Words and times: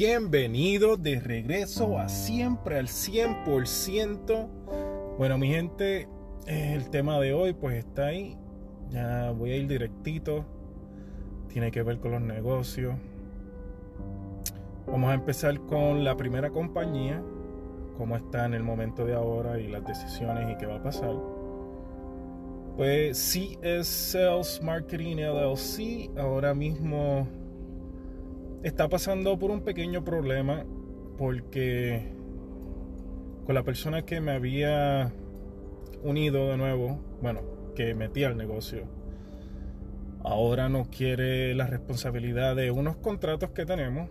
Bienvenido 0.00 0.96
de 0.96 1.20
regreso 1.20 1.98
a 1.98 2.08
siempre 2.08 2.78
al 2.78 2.86
100%. 2.86 4.48
Bueno, 5.18 5.36
mi 5.36 5.48
gente, 5.48 6.08
el 6.46 6.88
tema 6.88 7.20
de 7.20 7.34
hoy 7.34 7.52
pues 7.52 7.76
está 7.76 8.06
ahí. 8.06 8.34
Ya 8.88 9.30
voy 9.32 9.50
a 9.50 9.56
ir 9.56 9.68
directito. 9.68 10.46
Tiene 11.48 11.70
que 11.70 11.82
ver 11.82 12.00
con 12.00 12.12
los 12.12 12.22
negocios. 12.22 12.94
Vamos 14.86 15.10
a 15.10 15.12
empezar 15.12 15.60
con 15.66 16.02
la 16.02 16.16
primera 16.16 16.48
compañía, 16.48 17.22
cómo 17.98 18.16
está 18.16 18.46
en 18.46 18.54
el 18.54 18.62
momento 18.62 19.04
de 19.04 19.12
ahora 19.12 19.60
y 19.60 19.68
las 19.68 19.84
decisiones 19.84 20.50
y 20.50 20.56
qué 20.56 20.64
va 20.64 20.76
a 20.76 20.82
pasar. 20.82 21.14
Pues 22.78 23.36
es 23.60 23.86
Sales 23.86 24.62
Marketing 24.62 25.16
LLC. 25.16 26.18
Ahora 26.18 26.54
mismo 26.54 27.28
está 28.62 28.88
pasando 28.88 29.38
por 29.38 29.50
un 29.50 29.62
pequeño 29.62 30.04
problema 30.04 30.64
porque 31.16 32.12
con 33.46 33.54
la 33.54 33.62
persona 33.62 34.02
que 34.02 34.20
me 34.20 34.32
había 34.32 35.12
unido 36.02 36.48
de 36.48 36.56
nuevo, 36.56 37.00
bueno, 37.22 37.40
que 37.74 37.94
metí 37.94 38.24
al 38.24 38.36
negocio, 38.36 38.84
ahora 40.22 40.68
no 40.68 40.84
quiere 40.90 41.54
la 41.54 41.66
responsabilidad 41.66 42.56
de 42.56 42.70
unos 42.70 42.96
contratos 42.96 43.50
que 43.50 43.66
tenemos 43.66 44.08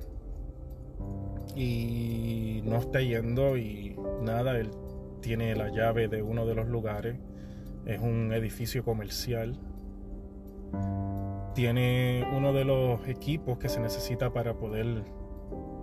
y 1.55 2.62
no 2.66 2.77
está 2.77 3.02
yendo 3.02 3.57
y 3.57 3.95
nada, 4.21 4.57
él 4.59 4.71
tiene 5.21 5.55
la 5.55 5.70
llave 5.70 6.07
de 6.07 6.21
uno 6.21 6.45
de 6.45 6.55
los 6.55 6.68
lugares, 6.68 7.18
es 7.85 7.99
un 7.99 8.34
edificio 8.34 8.84
comercial 8.84 9.57
tiene 11.53 12.27
uno 12.35 12.54
de 12.54 12.65
los 12.65 13.07
equipos 13.07 13.57
que 13.57 13.70
se 13.70 13.79
necesita 13.79 14.32
para 14.32 14.54
poder 14.55 15.04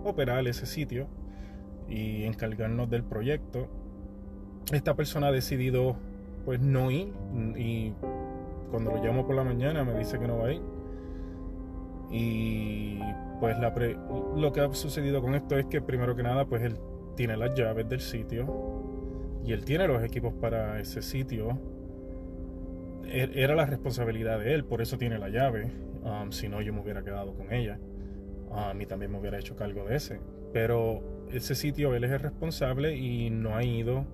operar 0.03 0.47
ese 0.47 0.65
sitio 0.65 1.07
y 1.87 2.23
encargarnos 2.23 2.89
del 2.89 3.03
proyecto. 3.03 3.67
Esta 4.71 4.95
persona 4.95 5.27
ha 5.27 5.31
decidido 5.31 5.97
pues 6.45 6.59
no 6.61 6.91
ir 6.91 7.13
y 7.55 7.93
cuando 8.71 8.91
lo 8.91 9.03
llamo 9.03 9.25
por 9.25 9.35
la 9.35 9.43
mañana 9.43 9.83
me 9.83 9.97
dice 9.97 10.19
que 10.19 10.27
no 10.27 10.37
va 10.37 10.47
a 10.47 10.53
ir. 10.53 10.61
Y 12.09 12.99
pues 13.39 13.57
la 13.59 13.73
lo 14.35 14.53
que 14.53 14.61
ha 14.61 14.73
sucedido 14.73 15.21
con 15.21 15.35
esto 15.35 15.57
es 15.57 15.65
que 15.65 15.81
primero 15.81 16.15
que 16.15 16.23
nada 16.23 16.45
pues 16.45 16.63
él 16.63 16.77
tiene 17.15 17.35
las 17.35 17.53
llaves 17.55 17.87
del 17.89 17.99
sitio 17.99 18.45
y 19.43 19.53
él 19.53 19.65
tiene 19.65 19.87
los 19.87 20.03
equipos 20.03 20.33
para 20.33 20.79
ese 20.79 21.01
sitio 21.01 21.59
era 23.09 23.55
la 23.55 23.65
responsabilidad 23.65 24.39
de 24.39 24.53
él, 24.53 24.63
por 24.63 24.81
eso 24.81 24.97
tiene 24.97 25.17
la 25.17 25.29
llave. 25.29 25.71
Um, 26.03 26.31
si 26.31 26.47
no, 26.47 26.61
yo 26.61 26.73
me 26.73 26.81
hubiera 26.81 27.03
quedado 27.03 27.33
con 27.33 27.51
ella. 27.53 27.79
a 28.51 28.71
um, 28.71 28.81
y 28.81 28.85
también 28.85 29.11
me 29.11 29.19
hubiera 29.19 29.39
hecho 29.39 29.55
cargo 29.55 29.85
de 29.85 29.95
ese. 29.95 30.19
Pero 30.53 31.01
ese 31.31 31.55
sitio 31.55 31.93
él 31.95 32.03
es 32.03 32.11
el 32.11 32.19
responsable 32.19 32.95
y 32.95 33.29
no 33.29 33.55
ha 33.55 33.63
ido 33.63 34.05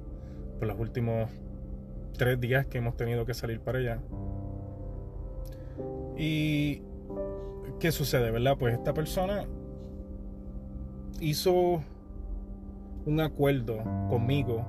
por 0.59 0.67
los 0.67 0.79
últimos 0.79 1.29
tres 2.17 2.39
días 2.39 2.65
que 2.65 2.77
hemos 2.77 2.95
tenido 2.95 3.25
que 3.25 3.33
salir 3.33 3.59
para 3.59 3.79
allá. 3.79 3.99
Y 6.17 6.81
¿qué 7.79 7.91
sucede, 7.91 8.31
verdad? 8.31 8.57
Pues 8.57 8.73
esta 8.73 8.93
persona 8.93 9.45
hizo 11.19 11.81
un 13.05 13.19
acuerdo 13.19 13.83
conmigo 14.09 14.65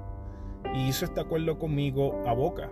y 0.75 0.89
hizo 0.89 1.05
este 1.05 1.21
acuerdo 1.21 1.59
conmigo 1.59 2.23
a 2.27 2.33
boca. 2.33 2.71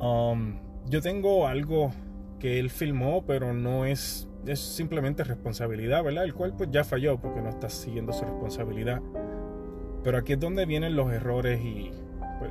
Um, 0.00 0.58
yo 0.88 1.02
tengo 1.02 1.46
algo 1.46 1.92
que 2.38 2.58
él 2.58 2.70
filmó, 2.70 3.24
pero 3.26 3.52
no 3.52 3.84
es, 3.84 4.28
es 4.46 4.58
simplemente 4.58 5.22
responsabilidad, 5.24 6.02
¿verdad? 6.02 6.24
El 6.24 6.34
cual 6.34 6.54
pues 6.56 6.70
ya 6.72 6.84
falló 6.84 7.18
porque 7.18 7.42
no 7.42 7.50
está 7.50 7.68
siguiendo 7.68 8.12
su 8.12 8.24
responsabilidad. 8.24 9.02
Pero 10.02 10.16
aquí 10.16 10.32
es 10.32 10.40
donde 10.40 10.64
vienen 10.64 10.96
los 10.96 11.12
errores 11.12 11.60
y 11.62 11.90
pues 12.38 12.50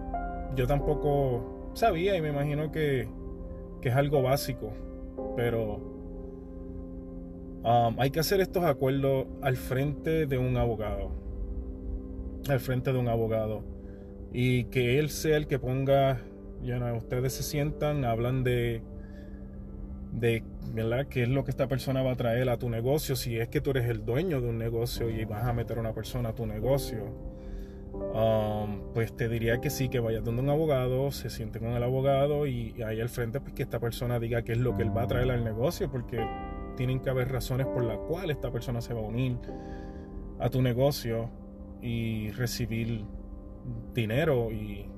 yo 0.55 0.67
tampoco 0.67 1.71
sabía 1.73 2.15
y 2.15 2.21
me 2.21 2.29
imagino 2.29 2.71
que, 2.71 3.07
que 3.81 3.89
es 3.89 3.95
algo 3.95 4.21
básico, 4.21 4.71
pero 5.35 5.77
um, 7.63 7.99
hay 7.99 8.11
que 8.11 8.19
hacer 8.19 8.41
estos 8.41 8.63
acuerdos 8.63 9.25
al 9.41 9.57
frente 9.57 10.27
de 10.27 10.37
un 10.37 10.55
abogado, 10.57 11.11
al 12.47 12.59
frente 12.59 12.93
de 12.93 12.99
un 12.99 13.07
abogado 13.07 13.63
y 14.31 14.65
que 14.65 14.99
él 14.99 15.09
sea 15.09 15.37
el 15.37 15.47
que 15.47 15.57
ponga 15.57 16.19
ustedes 16.95 17.33
se 17.33 17.43
sientan, 17.43 18.05
hablan 18.05 18.43
de, 18.43 18.81
de 20.13 20.43
¿verdad? 20.73 21.07
qué 21.07 21.23
es 21.23 21.29
lo 21.29 21.43
que 21.43 21.51
esta 21.51 21.67
persona 21.67 22.01
va 22.01 22.11
a 22.11 22.15
traer 22.15 22.49
a 22.49 22.57
tu 22.57 22.69
negocio, 22.69 23.15
si 23.15 23.37
es 23.37 23.47
que 23.49 23.61
tú 23.61 23.71
eres 23.71 23.89
el 23.89 24.05
dueño 24.05 24.41
de 24.41 24.49
un 24.49 24.57
negocio 24.57 25.09
y 25.09 25.25
vas 25.25 25.45
a 25.45 25.53
meter 25.53 25.77
a 25.77 25.81
una 25.81 25.93
persona 25.93 26.29
a 26.29 26.35
tu 26.35 26.45
negocio. 26.45 27.29
Um, 27.91 28.93
pues 28.93 29.15
te 29.15 29.27
diría 29.27 29.61
que 29.61 29.69
sí, 29.69 29.89
que 29.89 29.99
vayas 29.99 30.23
donde 30.23 30.41
un 30.41 30.49
abogado, 30.49 31.11
se 31.11 31.29
siente 31.29 31.59
con 31.59 31.69
el 31.69 31.83
abogado 31.83 32.45
y, 32.45 32.81
ahí 32.83 33.01
al 33.01 33.09
frente 33.09 33.41
pues 33.41 33.53
que 33.53 33.63
esta 33.63 33.79
persona 33.79 34.19
diga 34.19 34.43
qué 34.43 34.53
es 34.53 34.57
lo 34.59 34.75
que 34.75 34.83
él 34.83 34.95
va 34.95 35.03
a 35.03 35.07
traer 35.07 35.29
al 35.31 35.43
negocio, 35.43 35.89
porque 35.89 36.25
tienen 36.77 36.99
que 36.99 37.09
haber 37.09 37.31
razones 37.31 37.67
por 37.67 37.83
las 37.83 37.97
cuales 37.97 38.37
esta 38.37 38.51
persona 38.51 38.81
se 38.81 38.93
va 38.93 39.01
a 39.01 39.03
unir 39.03 39.37
a 40.39 40.49
tu 40.49 40.61
negocio 40.61 41.29
y 41.81 42.29
recibir 42.31 43.05
dinero 43.93 44.51
y 44.51 44.89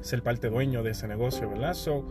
ser 0.00 0.22
parte 0.22 0.48
dueño 0.48 0.82
de 0.82 0.90
ese 0.90 1.06
negocio, 1.06 1.48
¿verdad? 1.48 1.74
So, 1.74 2.06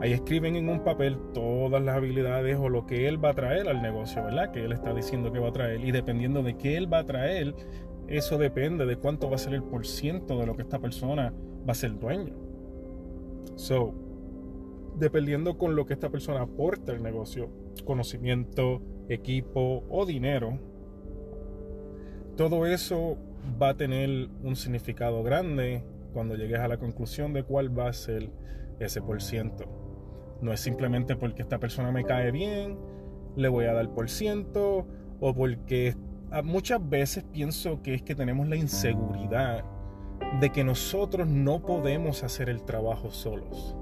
ahí 0.00 0.12
escriben 0.12 0.56
en 0.56 0.68
un 0.68 0.80
papel 0.80 1.18
todas 1.32 1.82
las 1.82 1.96
habilidades 1.96 2.56
o 2.58 2.68
lo 2.68 2.86
que 2.86 3.08
él 3.08 3.22
va 3.22 3.30
a 3.30 3.34
traer 3.34 3.68
al 3.68 3.82
negocio, 3.82 4.24
¿verdad? 4.24 4.50
Que 4.50 4.64
él 4.64 4.72
está 4.72 4.94
diciendo 4.94 5.32
que 5.32 5.38
va 5.38 5.48
a 5.48 5.52
traer. 5.52 5.84
Y 5.84 5.92
dependiendo 5.92 6.42
de 6.42 6.56
qué 6.56 6.76
él 6.76 6.92
va 6.92 7.00
a 7.00 7.04
traer, 7.04 7.54
eso 8.08 8.38
depende 8.38 8.86
de 8.86 8.96
cuánto 8.96 9.28
va 9.28 9.36
a 9.36 9.38
ser 9.38 9.54
el 9.54 9.62
por 9.62 9.86
ciento 9.86 10.38
de 10.38 10.46
lo 10.46 10.56
que 10.56 10.62
esta 10.62 10.78
persona 10.78 11.32
va 11.66 11.72
a 11.72 11.74
ser 11.74 11.98
dueño. 11.98 12.34
So, 13.56 13.94
dependiendo 14.96 15.58
con 15.58 15.76
lo 15.76 15.86
que 15.86 15.94
esta 15.94 16.10
persona 16.10 16.42
aporta 16.42 16.92
al 16.92 17.02
negocio, 17.02 17.50
conocimiento, 17.84 18.82
equipo 19.08 19.84
o 19.88 20.06
dinero, 20.06 20.58
todo 22.36 22.66
eso 22.66 23.16
va 23.60 23.70
a 23.70 23.76
tener 23.76 24.28
un 24.42 24.56
significado 24.56 25.22
grande 25.22 25.82
cuando 26.14 26.36
llegues 26.36 26.60
a 26.60 26.68
la 26.68 26.78
conclusión 26.78 27.34
de 27.34 27.42
cuál 27.42 27.76
va 27.76 27.88
a 27.88 27.92
ser 27.92 28.30
ese 28.78 29.02
por 29.02 29.20
ciento. 29.20 29.66
No 30.40 30.52
es 30.52 30.60
simplemente 30.60 31.16
porque 31.16 31.42
esta 31.42 31.58
persona 31.58 31.90
me 31.92 32.04
cae 32.04 32.30
bien, 32.30 32.78
le 33.36 33.48
voy 33.48 33.66
a 33.66 33.74
dar 33.74 33.90
por 33.90 34.08
ciento, 34.08 34.86
o 35.20 35.34
porque 35.34 35.96
muchas 36.44 36.88
veces 36.88 37.24
pienso 37.24 37.82
que 37.82 37.94
es 37.94 38.02
que 38.02 38.14
tenemos 38.14 38.48
la 38.48 38.56
inseguridad 38.56 39.64
de 40.40 40.50
que 40.50 40.64
nosotros 40.64 41.26
no 41.26 41.62
podemos 41.62 42.22
hacer 42.22 42.48
el 42.48 42.62
trabajo 42.62 43.10
solos. 43.10 43.76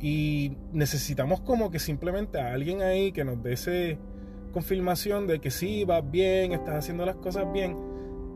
Y 0.00 0.56
necesitamos 0.72 1.42
como 1.42 1.70
que 1.70 1.78
simplemente 1.78 2.40
a 2.40 2.52
alguien 2.52 2.80
ahí 2.80 3.12
que 3.12 3.24
nos 3.24 3.42
dé 3.42 3.52
esa 3.52 4.00
confirmación 4.52 5.26
de 5.26 5.40
que 5.40 5.50
sí, 5.50 5.84
vas 5.84 6.08
bien, 6.10 6.52
estás 6.52 6.76
haciendo 6.76 7.04
las 7.04 7.16
cosas 7.16 7.52
bien 7.52 7.89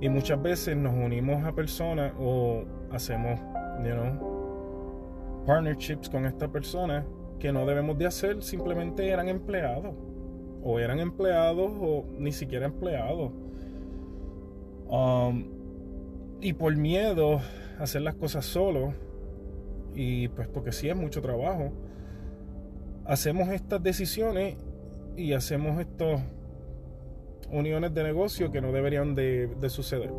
y 0.05 0.09
muchas 0.11 0.43
veces 0.43 0.77
nos 0.77 0.93
unimos 0.93 1.47
a 1.47 1.55
personas 1.55 2.13
o 2.21 2.65
hacemos, 2.93 3.41
you 3.83 3.95
know, 3.95 5.45
partnerships 5.47 6.11
con 6.11 6.27
esta 6.27 6.47
persona 6.47 7.07
que 7.39 7.51
no 7.51 7.65
debemos 7.65 7.97
de 7.97 8.05
hacer, 8.05 8.43
simplemente 8.43 9.09
eran 9.09 9.31
empleados. 9.31 9.95
O 10.63 10.79
eran 10.79 11.01
empleados 11.01 11.73
o 11.81 12.05
ni 12.19 12.33
siquiera 12.33 12.67
empleados. 12.67 13.33
Um, 14.91 15.47
y 16.43 16.53
por 16.53 16.77
miedo 16.77 17.41
a 17.79 17.85
hacer 17.85 18.03
las 18.03 18.15
cosas 18.15 18.45
solo, 18.45 18.93
y 19.95 20.29
pues 20.29 20.49
porque 20.49 20.73
sí 20.73 20.91
es 20.91 20.97
mucho 20.97 21.23
trabajo, 21.23 21.73
hacemos 23.07 23.49
estas 23.49 23.83
decisiones 23.83 24.59
y 25.17 25.33
hacemos 25.33 25.81
estos 25.81 26.21
uniones 27.51 27.95
de 27.95 28.03
negocio 28.03 28.51
que 28.51 28.61
no 28.61 28.73
deberían 28.73 29.15
de, 29.15 29.51
suceder. 29.69 30.13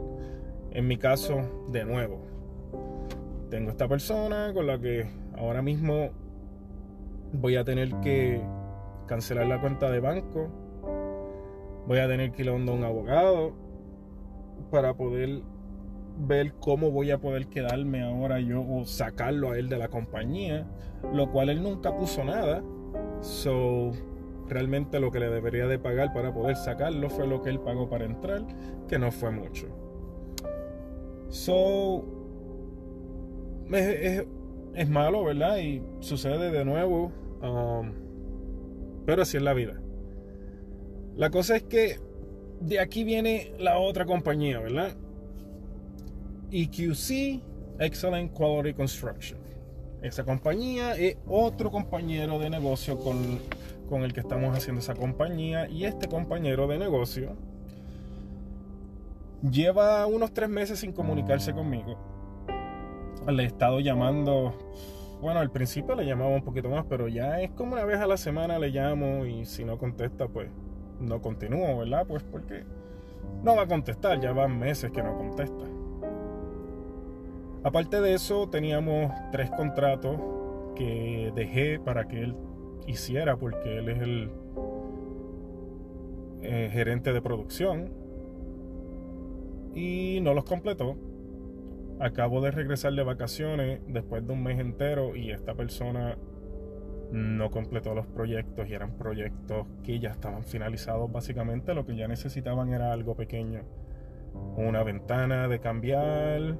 En 0.72 0.88
mi 0.88 0.98
caso, 0.98 1.68
de 1.72 1.86
nuevo, 1.86 2.22
tengo 3.50 3.72
esta 3.72 3.88
persona 3.88 4.51
con 4.54 4.68
la 4.68 4.80
que 4.80 5.07
ahora 5.38 5.62
mismo 5.62 6.10
voy 7.33 7.56
a 7.56 7.63
tener 7.63 7.94
que 8.01 8.42
cancelar 9.07 9.48
la 9.48 9.62
cuenta 9.62 9.89
de 9.89 10.00
banco, 10.00 10.50
voy 11.88 12.00
a 12.00 12.07
tener 12.07 12.31
que 12.31 12.44
ir 12.44 12.50
a 12.50 12.54
un 12.54 12.83
abogado 12.83 13.54
para 14.72 14.95
poder 14.95 15.42
ver 16.18 16.54
cómo 16.60 16.92
voy 16.92 17.12
a 17.12 17.19
poder 17.19 17.48
quedarme 17.48 18.04
ahora 18.04 18.39
yo 18.39 18.62
o 18.62 18.86
sacarlo 18.86 19.51
a 19.51 19.57
él 19.57 19.69
de 19.69 19.77
la 19.77 19.89
compañía, 19.89 20.66
lo 21.13 21.31
cual 21.31 21.50
él 21.50 21.62
nunca 21.62 21.95
puso 21.95 22.24
nada. 22.24 22.63
So, 23.22 23.92
realmente 24.47 25.00
lo 25.00 25.12
que 25.12 25.19
le 25.19 25.30
debería 25.30 25.68
de 25.68 25.80
pagar 25.80 26.13
para 26.13 26.33
poder 26.33 26.56
sacarlo 26.56 27.09
fue 27.09 27.27
lo 27.27 27.42
que 27.42 27.50
él 27.50 27.59
pagó 27.59 27.89
para 27.89 28.06
entrar, 28.06 28.44
que 28.88 29.00
no 29.00 29.12
fue 29.12 29.31
mucho. 29.31 29.68
So, 31.30 32.06
es, 33.71 34.89
malo, 34.89 35.24
¿verdad? 35.24 35.57
Y 35.57 35.81
sucede 36.00 36.51
de 36.51 36.63
nuevo. 36.65 37.12
Um, 37.42 37.92
pero 39.06 39.24
así 39.24 39.38
es 39.38 39.44
la 39.44 39.53
vida. 39.53 39.81
La 41.15 41.30
cosa 41.30 41.56
es 41.56 41.63
que 41.63 42.00
de 42.59 42.80
aquí 42.80 43.03
viene 43.03 43.53
la 43.59 43.77
otra 43.80 44.06
compañía, 44.06 44.59
¿verdad? 44.59 44.95
EQC, 46.51 47.41
Excellent 47.80 48.31
Quality 48.33 48.74
Construction. 48.74 49.39
Esa 50.01 50.24
compañía 50.24 50.95
es 50.95 51.18
otro 51.27 51.71
compañero 51.71 52.38
de 52.38 52.50
negocio 52.50 53.00
con, 53.00 53.39
con 53.88 54.04
el 54.04 54.14
que 54.14 54.20
estamos 54.20 54.56
haciendo 54.56 54.80
esa 54.80 54.96
compañía. 54.96 55.68
Y 55.68 55.86
este 55.86 56.08
compañero 56.08 56.68
de 56.68 56.78
negocio 56.78 57.36
lleva 59.50 60.06
unos 60.06 60.34
tres 60.34 60.50
meses 60.50 60.80
sin 60.80 60.92
comunicarse 60.92 61.54
conmigo. 61.54 61.98
Le 63.28 63.44
he 63.44 63.46
estado 63.46 63.80
llamando, 63.80 64.54
bueno, 65.22 65.40
al 65.40 65.52
principio 65.52 65.96
le 65.96 66.06
llamaba 66.06 66.32
un 66.32 66.44
poquito 66.44 66.70
más, 66.70 66.86
pero 66.88 67.08
ya 67.08 67.42
es 67.42 67.52
como 67.52 67.74
una 67.74 67.86
vez 67.86 68.00
a 68.00 68.08
la 68.08 68.18
semana 68.18 68.60
le 68.60 68.70
llamo 68.70 69.26
y 69.26 69.46
si 69.46 69.66
no 69.66 69.78
contesta, 69.78 70.28
pues 70.28 70.50
no 71.00 71.22
continúo, 71.22 71.80
¿verdad? 71.80 72.06
Pues 72.08 72.24
porque 72.24 72.64
no 73.44 73.56
va 73.56 73.64
a 73.64 73.68
contestar, 73.68 74.20
ya 74.20 74.32
van 74.32 74.58
meses 74.60 74.92
que 74.92 75.04
no 75.04 75.18
contesta. 75.18 75.66
Aparte 77.64 78.00
de 78.00 78.14
eso, 78.14 78.48
teníamos 78.48 79.12
tres 79.32 79.50
contratos 79.50 80.18
que 80.76 81.32
dejé 81.36 81.80
para 81.80 82.08
que 82.08 82.22
él 82.22 82.36
hiciera, 82.88 83.38
porque 83.38 83.78
él 83.78 83.90
es 83.90 84.02
el 84.02 84.32
eh, 86.42 86.70
gerente 86.72 87.12
de 87.12 87.22
producción 87.22 87.92
y 89.74 90.20
no 90.22 90.34
los 90.34 90.46
completó. 90.46 90.96
Acabo 92.00 92.42
de 92.42 92.52
regresar 92.52 92.94
de 92.94 93.04
vacaciones 93.04 93.82
después 93.88 94.26
de 94.26 94.34
un 94.34 94.44
mes 94.44 94.60
entero 94.60 95.16
y 95.16 95.32
esta 95.32 95.56
persona 95.56 96.18
no 97.12 97.50
completó 97.52 97.94
los 97.94 98.06
proyectos 98.08 98.68
y 98.68 98.74
eran 98.74 98.98
proyectos 98.98 99.68
que 99.84 100.00
ya 100.00 100.10
estaban 100.10 100.44
finalizados 100.44 101.12
básicamente. 101.12 101.74
Lo 101.74 101.86
que 101.86 101.96
ya 101.96 102.08
necesitaban 102.08 102.74
era 102.74 102.92
algo 102.92 103.16
pequeño. 103.16 103.64
Una 104.58 104.84
ventana 104.84 105.48
de 105.48 105.60
cambiar, 105.60 106.58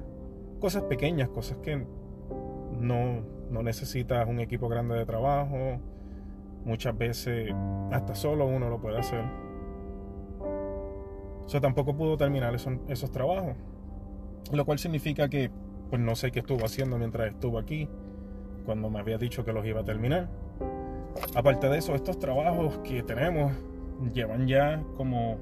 cosas 0.60 0.84
pequeñas, 0.84 1.28
cosas 1.28 1.58
que 1.58 1.86
no, 2.80 3.22
no 3.50 3.62
necesitas 3.62 4.26
un 4.28 4.40
equipo 4.40 4.68
grande 4.68 4.94
de 4.96 5.06
trabajo. 5.06 5.80
Muchas 6.66 6.98
veces 6.98 7.54
hasta 7.92 8.14
solo 8.14 8.44
uno 8.44 8.68
lo 8.68 8.80
puede 8.80 8.98
hacer. 8.98 9.24
Eso 11.46 11.60
tampoco 11.60 11.96
pudo 11.96 12.16
terminar 12.16 12.54
esos, 12.56 12.74
esos 12.88 13.12
trabajos. 13.12 13.54
Lo 14.52 14.64
cual 14.64 14.78
significa 14.78 15.28
que 15.28 15.48
pues 15.88 16.02
no 16.02 16.16
sé 16.16 16.32
qué 16.32 16.40
estuvo 16.40 16.64
haciendo 16.64 16.98
mientras 16.98 17.28
estuvo 17.28 17.58
aquí, 17.60 17.88
cuando 18.64 18.90
me 18.90 18.98
había 18.98 19.16
dicho 19.16 19.44
que 19.44 19.52
los 19.52 19.64
iba 19.64 19.82
a 19.82 19.84
terminar. 19.84 20.28
Aparte 21.36 21.68
de 21.68 21.78
eso, 21.78 21.94
estos 21.94 22.18
trabajos 22.18 22.78
que 22.78 23.04
tenemos 23.04 23.52
llevan 24.12 24.48
ya 24.48 24.82
como 24.96 25.38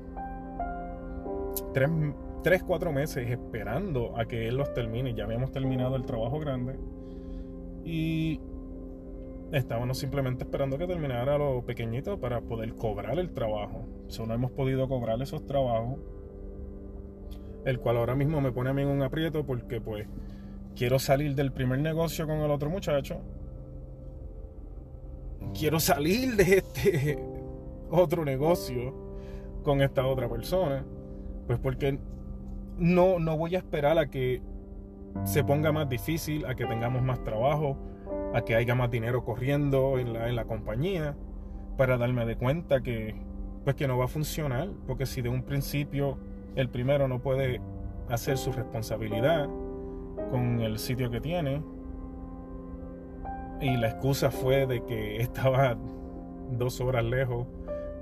3, 1.73 2.63
4 2.63 2.93
meses 2.93 3.31
esperando 3.31 4.17
a 4.19 4.27
que 4.27 4.47
él 4.47 4.59
los 4.59 4.75
termine. 4.75 5.15
Ya 5.15 5.25
habíamos 5.25 5.53
terminado 5.53 5.97
el 5.97 6.05
trabajo 6.05 6.39
grande 6.39 6.79
y 7.83 8.43
estábamos 9.53 9.99
simplemente 9.99 10.45
esperando 10.45 10.79
que 10.79 10.87
terminara 10.87 11.39
lo 11.39 11.65
pequeñito 11.65 12.19
para 12.19 12.41
poder 12.41 12.75
cobrar 12.75 13.19
el 13.19 13.33
trabajo. 13.33 13.87
Solo 14.09 14.35
hemos 14.35 14.51
podido 14.51 14.89
cobrar 14.89 15.21
esos 15.23 15.47
trabajos, 15.47 15.99
el 17.65 17.79
cual 17.81 17.99
ahora 17.99 18.15
mismo 18.15 18.41
me 18.41 18.53
pone 18.53 18.71
a 18.71 18.75
mí 18.75 18.83
en 18.83 18.89
un 18.89 19.03
aprieto 19.03 19.45
porque 19.45 19.81
pues 19.81 20.07
quiero 20.77 20.99
salir 20.99 21.35
del 21.35 21.53
primer 21.53 21.79
negocio 21.79 22.27
con 22.27 22.39
el 22.39 22.51
otro 22.51 22.71
muchacho. 22.71 23.21
Quiero 25.59 25.79
salir 25.79 26.37
de 26.37 26.59
este 26.59 27.19
otro 27.91 28.25
negocio 28.25 28.95
con 29.63 29.83
esta 29.83 30.07
otra 30.07 30.29
persona. 30.29 30.85
Pues 31.47 31.59
porque 31.59 31.99
no, 32.79 33.19
no 33.19 33.37
voy 33.37 33.55
a 33.55 33.59
esperar 33.59 33.99
a 33.99 34.11
que 34.11 34.43
se 35.25 35.45
ponga 35.45 35.71
más 35.71 35.89
difícil, 35.89 36.45
a 36.47 36.55
que 36.55 36.67
tengamos 36.67 37.03
más 37.03 37.23
trabajo, 37.23 37.77
a 38.35 38.43
que 38.43 38.57
haya 38.57 38.75
más 38.75 38.91
dinero 38.91 39.25
corriendo 39.25 39.99
en 39.99 40.13
la, 40.13 40.29
en 40.29 40.35
la 40.35 40.45
compañía, 40.45 41.17
para 41.77 41.97
darme 41.97 42.27
de 42.27 42.37
cuenta 42.37 42.83
que, 42.83 43.15
pues 43.63 43.77
que 43.77 43.87
no 43.87 43.97
va 43.97 44.07
a 44.07 44.09
funcionar, 44.09 44.71
porque 44.87 45.07
si 45.07 45.23
de 45.23 45.29
un 45.29 45.43
principio 45.45 46.19
el 46.57 46.69
primero 46.69 47.07
no 47.07 47.21
puede 47.21 47.61
hacer 48.09 48.37
su 48.37 48.53
responsabilidad 48.53 49.49
con 50.31 50.61
el 50.61 50.79
sitio 50.79 51.11
que 51.11 51.21
tiene, 51.21 51.63
y 53.61 53.77
la 53.77 53.89
excusa 53.89 54.33
fue 54.33 54.67
de 54.67 54.85
que 54.85 55.17
estaba 55.21 55.77
dos 56.51 56.81
horas 56.81 57.05
lejos 57.05 57.47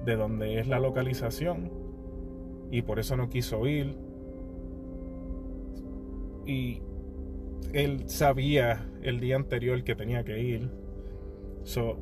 de 0.06 0.16
donde 0.16 0.58
es 0.58 0.66
la 0.66 0.80
localización, 0.80 1.70
y 2.70 2.80
por 2.80 2.98
eso 2.98 3.18
no 3.18 3.28
quiso 3.28 3.66
ir, 3.66 3.98
y 6.46 6.82
él 7.72 8.08
sabía 8.08 8.86
el 9.02 9.20
día 9.20 9.36
anterior 9.36 9.82
que 9.84 9.94
tenía 9.94 10.24
que 10.24 10.40
ir. 10.40 10.70
So, 11.64 11.98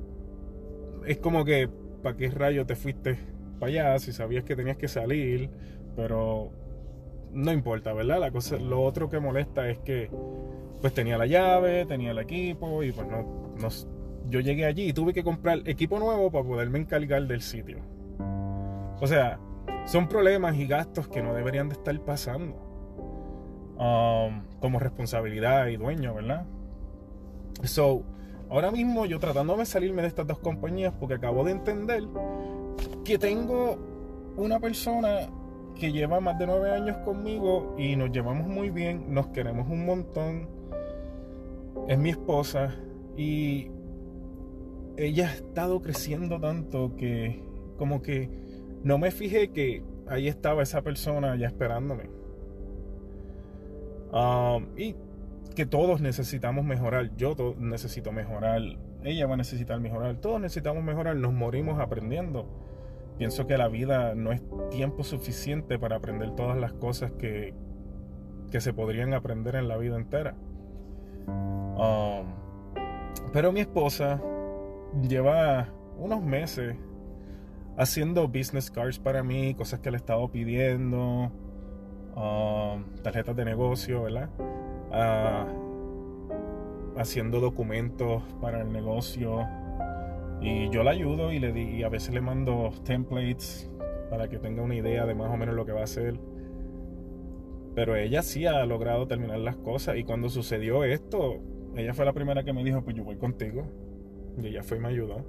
es 1.07 1.19
como 1.19 1.45
que, 1.45 1.69
¿para 2.03 2.17
qué 2.17 2.31
rayo 2.31 2.67
te 2.67 2.77
fuiste 2.77 3.19
para 3.59 3.71
allá 3.71 3.99
si 3.99 4.13
sabías 4.13 4.45
que 4.45 4.57
tenías 4.57 4.77
que 4.77 4.89
salir? 4.89 5.51
Pero 5.97 6.53
no 7.33 7.53
importa, 7.53 7.93
¿verdad? 7.93 8.21
La 8.21 8.31
cosa, 8.31 8.57
lo 8.57 8.83
otro 8.83 9.09
que 9.09 9.21
molesta 9.21 9.69
es 9.69 9.79
que 9.79 10.11
pues 10.81 10.95
tenía 10.95 11.19
la 11.19 11.27
llave, 11.27 11.85
tenía 11.85 12.13
el 12.13 12.19
equipo 12.19 12.83
y 12.83 12.93
pues 12.93 13.07
no, 13.07 13.55
no 13.61 13.69
yo 14.29 14.41
llegué 14.41 14.65
allí 14.65 14.89
y 14.89 14.93
tuve 14.93 15.13
que 15.13 15.25
comprar 15.25 15.61
equipo 15.67 15.99
nuevo 15.99 16.31
para 16.31 16.45
poderme 16.45 16.79
encargar 16.79 17.27
del 17.27 17.43
sitio. 17.43 17.79
O 19.01 19.07
sea, 19.07 19.41
son 19.87 20.09
problemas 20.09 20.57
y 20.57 20.67
gastos 20.67 21.09
que 21.09 21.23
no 21.23 21.35
deberían 21.35 21.69
de 21.69 21.75
estar 21.75 21.99
pasando. 22.05 22.70
Um, 23.81 24.43
como 24.61 24.79
responsabilidad 24.79 25.69
y 25.69 25.79
dueño, 25.79 26.13
¿verdad? 26.13 26.45
So, 27.63 28.03
ahora 28.51 28.71
mismo 28.71 29.07
yo 29.07 29.19
tratándome 29.19 29.61
de 29.61 29.65
salirme 29.67 30.03
de 30.03 30.09
estas 30.09 30.27
dos 30.27 30.39
compañías 30.39 30.93
porque 31.01 31.15
acabo 31.15 31.45
de 31.45 31.53
entender 31.53 32.03
que 33.07 33.17
tengo 33.17 33.79
una 34.37 34.61
persona 34.61 35.31
que 35.77 35.93
lleva 35.93 36.21
más 36.21 36.39
de 36.39 36.47
nueve 36.47 36.73
años 36.73 36.99
conmigo 37.07 37.75
y 37.79 37.97
nos 37.97 38.11
llevamos 38.11 38.47
muy 38.47 38.69
bien, 38.69 39.15
nos 39.15 39.29
queremos 39.29 39.67
un 39.71 39.87
montón. 39.87 40.47
Es 41.89 41.99
mi 41.99 42.11
esposa 42.11 42.75
y 43.17 43.71
ella 44.99 45.29
ha 45.29 45.33
estado 45.33 45.81
creciendo 45.81 46.39
tanto 46.39 46.97
que 46.97 47.43
como 47.79 48.03
que 48.03 48.29
no 48.85 48.99
me 48.99 49.11
fijé 49.11 49.53
que 49.53 49.83
ahí 50.07 50.29
estaba 50.29 50.63
esa 50.63 50.83
persona 50.83 51.35
ya 51.37 51.47
esperándome. 51.47 52.20
Um, 54.13 54.67
y 54.77 54.97
que 55.55 55.67
todos 55.67 56.01
necesitamos 56.01 56.65
mejorar. 56.65 57.15
Yo 57.17 57.35
necesito 57.59 58.13
mejorar. 58.13 58.61
Ella 59.03 59.27
va 59.27 59.35
a 59.35 59.37
necesitar 59.37 59.81
mejorar. 59.81 60.17
Todos 60.17 60.41
necesitamos 60.41 60.83
mejorar. 60.83 61.17
Nos 61.17 61.33
morimos 61.33 61.81
aprendiendo. 61.81 62.47
Pienso 63.19 63.47
que 63.47 63.59
la 63.59 63.69
vida 63.69 64.15
no 64.15 64.33
es 64.33 64.43
tiempo 64.71 65.05
suficiente 65.05 65.79
para 65.79 65.97
aprender 65.97 66.35
todas 66.35 66.57
las 66.57 66.73
cosas 66.73 67.13
que, 67.13 67.55
que 68.51 68.61
se 68.61 68.73
podrían 68.73 69.13
aprender 69.13 69.57
en 69.57 69.69
la 69.69 69.77
vida 69.77 69.97
entera. 69.97 70.35
Pero 73.33 73.53
mi 73.53 73.61
esposa 73.61 74.21
lleva 75.09 75.69
unos 75.99 76.23
meses 76.23 76.77
haciendo 77.77 78.27
business 78.29 78.71
cards 78.71 78.99
para 78.99 79.23
mí, 79.23 79.55
cosas 79.55 79.81
que 79.81 79.91
le 79.91 79.97
he 79.97 80.01
estado 80.01 80.31
pidiendo 80.31 81.31
Um, 82.17 82.85
tarjetas 83.03 83.37
de 83.37 83.45
negocio, 83.45 84.03
¿verdad? 84.03 84.29
Ah, 84.91 85.47
haciendo 86.97 87.41
documentos 87.41 88.23
para 88.41 88.63
el 88.63 88.73
negocio. 88.73 89.47
Y 90.41 90.71
yo 90.71 90.83
la 90.83 90.91
ayudo 90.91 91.33
y, 91.33 91.39
le 91.39 91.53
di, 91.53 91.83
a 91.83 91.89
veces 91.89 92.15
le 92.15 92.21
mando 92.21 92.71
templates 92.85 93.71
para 94.11 94.29
que 94.29 94.39
tenga 94.39 94.63
una 94.63 94.75
idea 94.75 95.07
de 95.07 95.15
más 95.15 95.31
o 95.31 95.37
menos 95.37 95.55
lo 95.55 95.65
que 95.65 95.73
va 95.73 95.81
a 95.81 95.85
hacer. 95.85 96.19
Pero 97.75 97.95
ella 97.95 98.23
sí 98.23 98.47
ha 98.47 98.65
logrado 98.67 99.07
terminar 99.07 99.39
las 99.39 99.57
cosas. 99.57 99.97
Y 99.97 100.05
cuando 100.05 100.29
sucedió 100.29 100.83
esto, 100.83 101.39
ella 101.77 101.95
fue 101.95 102.05
la 102.05 102.13
primera 102.13 102.43
que 102.43 102.53
me 102.53 102.65
dijo, 102.65 102.83
pues 102.83 102.97
yo 102.97 103.05
voy 103.05 103.17
contigo. 103.17 103.67
Y 104.43 104.49
ella 104.49 104.63
fue 104.63 104.79
y 104.79 104.81
me 104.81 104.89
ayudó. 104.89 105.25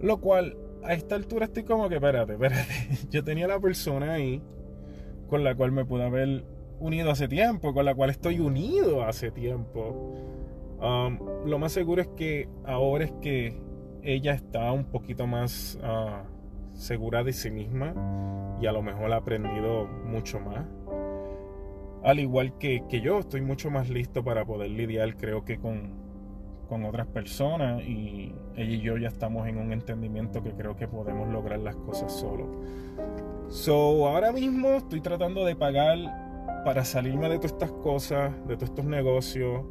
Lo 0.00 0.20
cual, 0.20 0.56
a 0.82 0.94
esta 0.94 1.14
altura 1.14 1.44
estoy 1.44 1.62
como 1.62 1.88
que, 1.88 1.96
espérate, 1.96 2.32
espérate. 2.32 2.72
Yo 3.10 3.22
tenía 3.22 3.46
la 3.46 3.60
persona 3.60 4.14
ahí 4.14 4.42
con 5.30 5.44
la 5.44 5.54
cual 5.54 5.72
me 5.72 5.84
pude 5.84 6.04
haber 6.04 6.44
unido 6.80 7.10
hace 7.10 7.28
tiempo, 7.28 7.72
con 7.72 7.84
la 7.84 7.94
cual 7.94 8.10
estoy 8.10 8.40
unido 8.40 9.04
hace 9.04 9.30
tiempo. 9.30 10.12
Um, 10.80 11.18
lo 11.46 11.58
más 11.58 11.72
seguro 11.72 12.02
es 12.02 12.08
que 12.08 12.48
ahora 12.64 13.04
es 13.04 13.12
que 13.22 13.58
ella 14.02 14.32
está 14.32 14.72
un 14.72 14.84
poquito 14.84 15.26
más 15.26 15.78
uh, 15.82 16.26
segura 16.74 17.22
de 17.22 17.32
sí 17.32 17.50
misma 17.50 17.94
y 18.60 18.66
a 18.66 18.72
lo 18.72 18.82
mejor 18.82 19.12
ha 19.12 19.16
aprendido 19.16 19.86
mucho 19.86 20.40
más. 20.40 20.66
al 22.02 22.18
igual 22.18 22.56
que, 22.58 22.82
que 22.88 23.00
yo, 23.00 23.18
estoy 23.18 23.42
mucho 23.42 23.70
más 23.70 23.90
listo 23.90 24.24
para 24.24 24.44
poder 24.44 24.70
lidiar, 24.70 25.16
creo 25.16 25.44
que 25.44 25.58
con, 25.58 26.00
con 26.68 26.84
otras 26.84 27.06
personas 27.08 27.82
y 27.82 28.34
ella 28.56 28.74
y 28.74 28.80
yo 28.80 28.96
ya 28.96 29.08
estamos 29.08 29.46
en 29.48 29.58
un 29.58 29.72
entendimiento 29.72 30.42
que 30.42 30.52
creo 30.52 30.76
que 30.76 30.88
podemos 30.88 31.28
lograr 31.28 31.58
las 31.58 31.76
cosas 31.76 32.10
solos. 32.12 32.48
So, 33.50 34.06
ahora 34.06 34.30
mismo 34.30 34.76
estoy 34.76 35.00
tratando 35.00 35.44
de 35.44 35.56
pagar 35.56 35.98
para 36.64 36.84
salirme 36.84 37.28
de 37.28 37.36
todas 37.36 37.52
estas 37.52 37.72
cosas, 37.72 38.32
de 38.46 38.54
todos 38.54 38.70
estos 38.70 38.84
negocios 38.84 39.64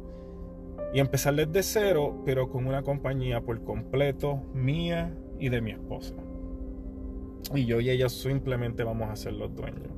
y 0.92 1.00
empezar 1.00 1.34
desde 1.34 1.62
cero, 1.62 2.22
pero 2.26 2.50
con 2.50 2.66
una 2.66 2.82
compañía 2.82 3.40
por 3.40 3.64
completo 3.64 4.42
mía 4.52 5.16
y 5.38 5.48
de 5.48 5.62
mi 5.62 5.70
esposa. 5.70 6.14
Y 7.54 7.64
yo 7.64 7.80
y 7.80 7.88
ella 7.88 8.10
simplemente 8.10 8.84
vamos 8.84 9.08
a 9.08 9.16
ser 9.16 9.32
los 9.32 9.54
dueños. 9.56 9.88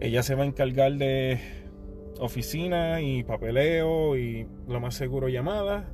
Ella 0.00 0.22
se 0.22 0.34
va 0.34 0.44
a 0.44 0.46
encargar 0.46 0.94
de 0.94 1.38
oficina 2.18 3.02
y 3.02 3.24
papeleo 3.24 4.16
y 4.16 4.48
lo 4.66 4.80
más 4.80 4.94
seguro 4.94 5.28
llamadas. 5.28 5.84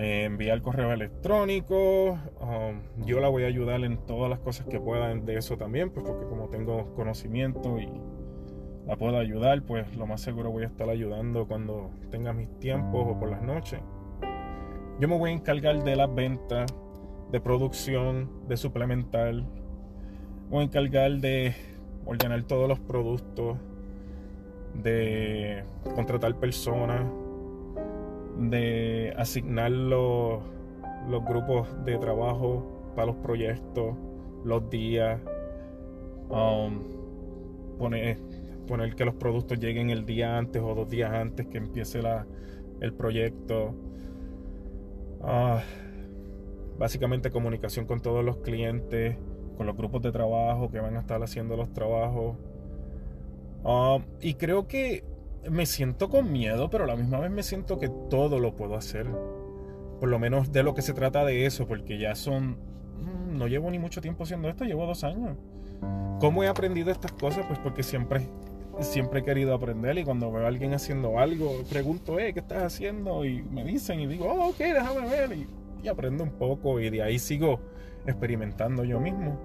Eh, 0.00 0.24
enviar 0.24 0.62
correo 0.62 0.92
electrónico. 0.92 2.18
Um, 2.40 3.04
yo 3.04 3.20
la 3.20 3.28
voy 3.28 3.44
a 3.44 3.48
ayudar 3.48 3.84
en 3.84 3.98
todas 3.98 4.30
las 4.30 4.38
cosas 4.38 4.66
que 4.66 4.80
puedan 4.80 5.26
de 5.26 5.36
eso 5.36 5.58
también, 5.58 5.90
pues 5.90 6.06
porque 6.06 6.24
como 6.24 6.48
tengo 6.48 6.94
conocimiento 6.94 7.78
y 7.78 7.92
la 8.86 8.96
puedo 8.96 9.18
ayudar, 9.18 9.62
pues 9.62 9.94
lo 9.96 10.06
más 10.06 10.22
seguro 10.22 10.50
voy 10.50 10.62
a 10.62 10.68
estar 10.68 10.88
ayudando 10.88 11.46
cuando 11.46 11.90
tenga 12.10 12.32
mis 12.32 12.48
tiempos 12.60 13.08
o 13.10 13.18
por 13.18 13.28
las 13.28 13.42
noches. 13.42 13.78
Yo 15.00 15.06
me 15.06 15.18
voy 15.18 15.32
a 15.32 15.34
encargar 15.34 15.84
de 15.84 15.96
las 15.96 16.14
ventas, 16.14 16.74
de 17.30 17.38
producción, 17.38 18.48
de 18.48 18.56
suplementar. 18.56 19.34
Voy 20.48 20.60
a 20.60 20.64
encargar 20.64 21.12
de 21.18 21.54
ordenar 22.06 22.42
todos 22.44 22.66
los 22.66 22.80
productos, 22.80 23.58
de 24.72 25.62
contratar 25.94 26.34
personas, 26.36 27.04
de 28.40 29.12
asignar 29.16 29.70
los, 29.70 30.42
grupos 31.28 31.68
de 31.84 31.98
trabajo 31.98 32.92
para 32.96 33.08
los 33.08 33.16
proyectos, 33.16 33.96
los 34.44 34.70
días, 34.70 35.20
um, 36.30 36.80
poner, 37.78 38.18
poner 38.66 38.94
que 38.94 39.04
los 39.04 39.14
productos 39.14 39.60
lleguen 39.60 39.90
el 39.90 40.06
día 40.06 40.38
antes 40.38 40.62
o 40.62 40.74
dos 40.74 40.88
días 40.88 41.12
antes 41.12 41.46
que 41.46 41.58
empiece 41.58 42.00
la, 42.00 42.26
el 42.80 42.94
proyecto. 42.94 43.74
Ah, 45.22 45.62
básicamente 46.78 47.30
comunicación 47.30 47.84
con 47.84 48.00
todos 48.00 48.24
los 48.24 48.38
clientes, 48.38 49.18
con 49.58 49.66
los 49.66 49.76
grupos 49.76 50.00
de 50.00 50.12
trabajo 50.12 50.70
que 50.70 50.80
van 50.80 50.96
a 50.96 51.00
estar 51.00 51.22
haciendo 51.22 51.56
los 51.56 51.70
trabajos. 51.74 52.38
Ah, 53.64 53.98
y 54.22 54.34
creo 54.34 54.66
que 54.66 55.04
me 55.48 55.66
siento 55.66 56.08
con 56.08 56.30
miedo, 56.32 56.68
pero 56.70 56.84
a 56.84 56.86
la 56.86 56.96
misma 56.96 57.20
vez 57.20 57.30
me 57.30 57.42
siento 57.42 57.78
que 57.78 57.88
todo 58.10 58.38
lo 58.38 58.56
puedo 58.56 58.76
hacer. 58.76 59.06
Por 59.98 60.08
lo 60.08 60.18
menos 60.18 60.52
de 60.52 60.62
lo 60.62 60.74
que 60.74 60.82
se 60.82 60.92
trata 60.92 61.24
de 61.24 61.46
eso, 61.46 61.66
porque 61.66 61.98
ya 61.98 62.14
son... 62.14 62.58
Mm, 62.98 63.38
no 63.38 63.46
llevo 63.46 63.70
ni 63.70 63.78
mucho 63.78 64.00
tiempo 64.00 64.24
haciendo 64.24 64.48
esto, 64.48 64.64
llevo 64.64 64.86
dos 64.86 65.04
años. 65.04 65.36
¿Cómo 66.20 66.42
he 66.44 66.48
aprendido 66.48 66.90
estas 66.90 67.12
cosas? 67.12 67.46
Pues 67.46 67.58
porque 67.58 67.82
siempre, 67.82 68.28
siempre 68.80 69.20
he 69.20 69.24
querido 69.24 69.54
aprender 69.54 69.96
y 69.98 70.04
cuando 70.04 70.30
veo 70.30 70.44
a 70.44 70.48
alguien 70.48 70.74
haciendo 70.74 71.18
algo, 71.18 71.62
pregunto, 71.70 72.18
eh, 72.18 72.34
¿qué 72.34 72.40
estás 72.40 72.62
haciendo? 72.62 73.24
Y 73.24 73.42
me 73.42 73.64
dicen 73.64 74.00
y 74.00 74.06
digo, 74.06 74.26
oh, 74.26 74.50
ok, 74.50 74.58
déjame 74.58 75.08
ver. 75.08 75.32
Y, 75.32 75.46
y 75.82 75.88
aprendo 75.88 76.24
un 76.24 76.32
poco 76.32 76.80
y 76.80 76.90
de 76.90 77.02
ahí 77.02 77.18
sigo 77.18 77.60
experimentando 78.06 78.84
yo 78.84 79.00
mismo. 79.00 79.38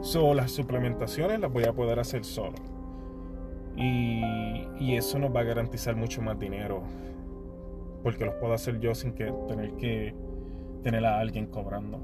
So, 0.00 0.32
las 0.32 0.52
suplementaciones 0.52 1.40
las 1.40 1.52
voy 1.52 1.64
a 1.64 1.72
poder 1.74 1.98
hacer 1.98 2.24
solo 2.24 2.77
y, 3.78 4.94
eso 4.94 5.18
nos 5.18 5.34
va 5.34 5.40
a 5.40 5.44
garantizar 5.44 5.94
mucho 5.94 6.20
más 6.22 6.38
dinero. 6.38 6.82
Porque 8.02 8.24
los 8.24 8.34
puedo 8.36 8.52
hacer 8.52 8.80
yo 8.80 8.94
sin 8.94 9.12
que 9.12 9.32
tener 9.46 9.72
que 9.74 10.14
tener 10.82 11.04
a 11.04 11.20
alguien 11.20 11.46
cobrando. 11.46 12.00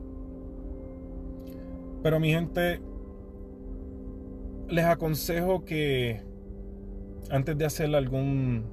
Pero 2.02 2.20
mi 2.20 2.30
gente, 2.30 2.80
les 4.68 4.84
aconsejo 4.84 5.64
que 5.64 6.20
antes 7.30 7.56
de 7.56 7.64
hacer 7.64 7.94
algún 7.94 8.64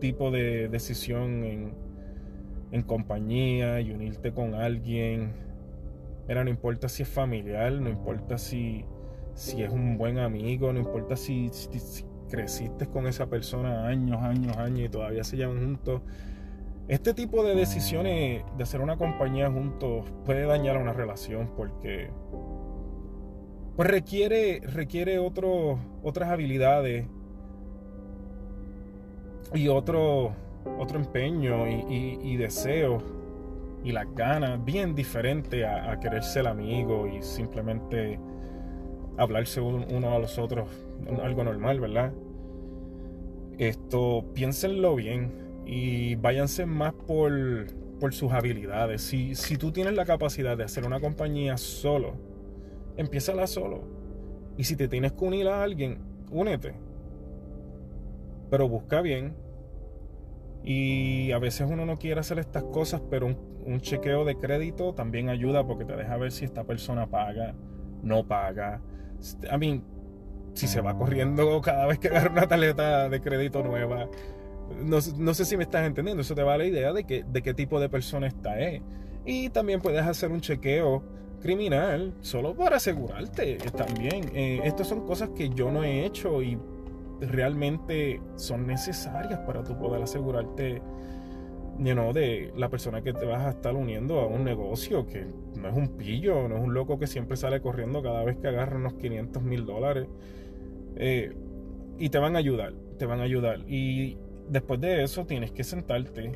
tipo 0.00 0.30
de 0.30 0.68
decisión 0.68 1.44
en, 1.44 1.84
compañía 2.86 3.80
y 3.80 3.92
unirte 3.92 4.32
con 4.32 4.54
alguien, 4.54 5.32
no 6.28 6.50
importa 6.50 6.88
si 6.88 7.04
es 7.04 7.08
familiar, 7.08 7.72
no 7.72 7.88
importa 7.88 8.36
si, 8.36 8.84
si 9.34 9.62
es 9.62 9.72
un 9.72 9.96
buen 9.96 10.18
amigo, 10.18 10.72
no 10.72 10.80
importa 10.80 11.14
si, 11.14 11.48
si, 11.50 12.04
creciste 12.28 12.86
con 12.86 13.06
esa 13.06 13.26
persona 13.26 13.86
años, 13.86 14.22
años, 14.22 14.56
años 14.56 14.80
y 14.80 14.88
todavía 14.88 15.24
se 15.24 15.36
llevan 15.36 15.60
juntos. 15.60 16.02
Este 16.88 17.14
tipo 17.14 17.42
de 17.42 17.54
decisiones 17.54 18.44
de 18.56 18.62
hacer 18.62 18.80
una 18.80 18.96
compañía 18.96 19.50
juntos 19.50 20.06
puede 20.24 20.44
dañar 20.44 20.76
a 20.76 20.80
una 20.80 20.92
relación 20.92 21.50
porque 21.56 22.10
pues 23.76 23.88
requiere, 23.88 24.60
requiere 24.60 25.18
otro, 25.18 25.78
otras 26.02 26.30
habilidades 26.30 27.06
y 29.52 29.68
otro, 29.68 30.32
otro 30.78 30.98
empeño 30.98 31.66
y, 31.66 32.18
y, 32.22 32.36
deseo 32.36 33.02
y 33.82 33.92
las 33.92 34.12
ganas 34.14 34.64
bien 34.64 34.94
diferente 34.94 35.64
a, 35.66 35.90
a, 35.92 36.00
querer 36.00 36.22
ser 36.22 36.46
amigo 36.46 37.06
y 37.06 37.22
simplemente 37.22 38.18
hablarse 39.16 39.60
uno 39.60 40.14
a 40.14 40.18
los 40.18 40.38
otros 40.38 40.68
algo 41.22 41.44
normal, 41.44 41.80
¿verdad? 41.80 42.12
Esto, 43.58 44.24
piénsenlo 44.34 44.96
bien 44.96 45.32
y 45.66 46.16
váyanse 46.16 46.66
más 46.66 46.92
por, 46.92 47.32
por 48.00 48.12
sus 48.12 48.32
habilidades. 48.32 49.02
Si, 49.02 49.34
si 49.34 49.56
tú 49.56 49.70
tienes 49.70 49.94
la 49.94 50.04
capacidad 50.04 50.56
de 50.56 50.64
hacer 50.64 50.84
una 50.84 51.00
compañía 51.00 51.56
solo, 51.56 52.14
empiézala 52.96 53.46
solo. 53.46 53.84
Y 54.56 54.64
si 54.64 54.76
te 54.76 54.88
tienes 54.88 55.12
que 55.12 55.24
unir 55.24 55.48
a 55.48 55.62
alguien, 55.62 55.98
únete. 56.30 56.74
Pero 58.50 58.68
busca 58.68 59.00
bien. 59.00 59.34
Y 60.62 61.30
a 61.32 61.38
veces 61.38 61.68
uno 61.70 61.84
no 61.84 61.98
quiere 61.98 62.20
hacer 62.20 62.38
estas 62.38 62.64
cosas, 62.64 63.02
pero 63.10 63.26
un, 63.26 63.36
un 63.66 63.80
chequeo 63.80 64.24
de 64.24 64.36
crédito 64.36 64.94
también 64.94 65.28
ayuda 65.28 65.66
porque 65.66 65.84
te 65.84 65.94
deja 65.94 66.16
ver 66.16 66.32
si 66.32 66.44
esta 66.44 66.64
persona 66.64 67.06
paga, 67.06 67.54
no 68.02 68.26
paga. 68.26 68.80
I 69.52 69.58
mean, 69.58 69.84
si 70.54 70.66
se 70.66 70.80
va 70.80 70.96
corriendo 70.96 71.60
cada 71.60 71.86
vez 71.86 71.98
que 71.98 72.08
agarra 72.08 72.30
una 72.30 72.46
tarjeta 72.46 73.08
de 73.08 73.20
crédito 73.20 73.62
nueva. 73.62 74.08
No, 74.82 75.00
sé 75.34 75.44
si 75.44 75.56
me 75.56 75.64
estás 75.64 75.86
entendiendo, 75.86 76.22
eso 76.22 76.34
te 76.34 76.42
va 76.42 76.54
a 76.54 76.58
la 76.58 76.64
idea 76.64 76.92
de, 76.92 77.04
que, 77.04 77.24
de 77.24 77.42
qué 77.42 77.52
tipo 77.52 77.80
de 77.80 77.88
persona 77.88 78.26
está 78.26 78.58
es. 78.60 78.80
Y 79.26 79.50
también 79.50 79.80
puedes 79.80 80.02
hacer 80.02 80.30
un 80.30 80.40
chequeo 80.40 81.02
criminal 81.40 82.14
solo 82.20 82.54
para 82.54 82.76
asegurarte 82.76 83.58
también. 83.76 84.30
Eh, 84.34 84.60
estas 84.64 84.88
son 84.88 85.06
cosas 85.06 85.30
que 85.30 85.50
yo 85.50 85.70
no 85.70 85.84
he 85.84 86.06
hecho 86.06 86.42
y 86.42 86.58
realmente 87.20 88.20
son 88.36 88.66
necesarias 88.66 89.40
para 89.40 89.62
tú 89.62 89.76
poder 89.76 90.02
asegurarte 90.02 90.80
you 91.78 92.12
de 92.12 92.52
la 92.56 92.68
persona 92.68 93.02
que 93.02 93.12
te 93.12 93.24
vas 93.24 93.42
a 93.42 93.50
estar 93.50 93.74
uniendo 93.74 94.20
a 94.20 94.26
un 94.26 94.44
negocio 94.44 95.06
que 95.06 95.26
no 95.56 95.68
es 95.68 95.74
un 95.74 95.96
pillo, 95.96 96.48
no 96.48 96.56
es 96.56 96.62
un 96.62 96.74
loco 96.74 96.98
que 96.98 97.06
siempre 97.06 97.36
sale 97.36 97.60
corriendo 97.60 98.02
cada 98.02 98.24
vez 98.24 98.36
que 98.36 98.48
agarra 98.48 98.76
unos 98.76 98.94
500 98.94 99.42
mil 99.42 99.66
dólares. 99.66 100.06
Eh, 100.96 101.32
y 101.98 102.08
te 102.08 102.18
van 102.18 102.36
a 102.36 102.38
ayudar, 102.38 102.74
te 102.98 103.06
van 103.06 103.20
a 103.20 103.24
ayudar. 103.24 103.60
Y 103.68 104.16
después 104.48 104.80
de 104.80 105.02
eso 105.02 105.26
tienes 105.26 105.52
que 105.52 105.64
sentarte, 105.64 106.32